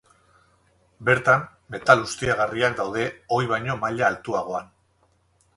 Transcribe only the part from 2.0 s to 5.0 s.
ustiagarriak daude, ohi baino maila altuagoan.